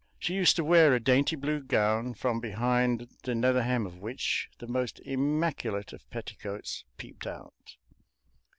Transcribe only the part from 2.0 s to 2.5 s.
from